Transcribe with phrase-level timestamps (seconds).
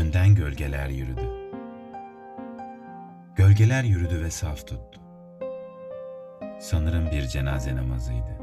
[0.00, 1.30] Ölen gölgeler yürüdü.
[3.36, 5.00] Gölgeler yürüdü ve saf tuttu.
[6.60, 8.38] Sanırım bir cenaze namazıydı.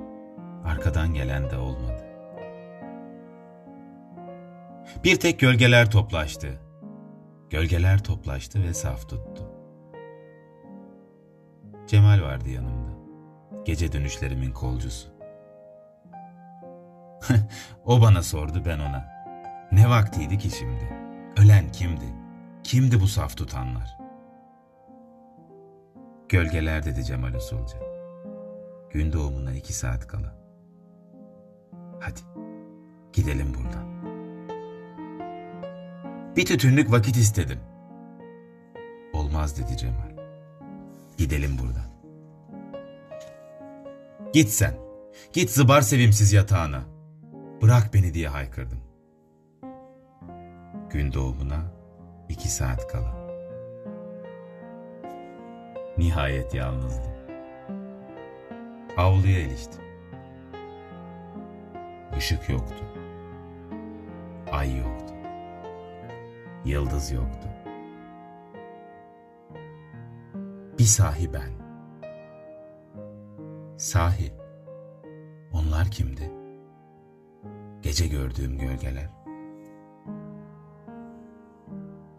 [0.66, 2.06] Arkadan gelen de olmadı.
[5.04, 6.48] Bir tek gölgeler toplaştı.
[7.50, 9.52] Gölgeler toplaştı ve saf tuttu.
[11.88, 12.92] Cemal vardı yanımda.
[13.66, 15.10] Gece dönüşlerimin kolcusu.
[17.86, 19.06] o bana sordu ben ona.
[19.72, 21.07] Ne vaktiydi ki şimdi?
[21.44, 22.06] Ölen kimdi?
[22.64, 23.98] Kimdi bu saf tutanlar?
[26.30, 27.78] Gölgeler dedi Cemal usulca.
[28.90, 30.36] Gün doğumuna iki saat kala.
[32.00, 32.20] Hadi
[33.14, 33.88] gidelim buradan.
[36.36, 37.60] Bir tütünlük vakit istedim.
[39.14, 40.12] Olmaz dedi Cemal.
[41.18, 41.88] Gidelim buradan.
[44.34, 44.74] Git sen.
[45.34, 46.82] Git zıbar sevimsiz yatağına.
[47.62, 48.80] Bırak beni diye haykırdım.
[50.90, 51.62] Gün doğumuna
[52.30, 53.28] iki saat kala.
[55.98, 57.12] Nihayet yalnızdım.
[58.98, 59.82] Avluya iliştim.
[62.18, 62.86] Işık yoktu.
[64.52, 65.14] Ay yoktu.
[66.66, 67.48] Yıldız yoktu.
[70.80, 71.52] Bir sahi ben.
[73.78, 74.34] Sahi.
[75.54, 76.32] Onlar kimdi?
[77.82, 79.17] Gece gördüğüm gölgeler.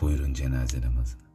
[0.01, 1.28] Buyurun cenaze namazına.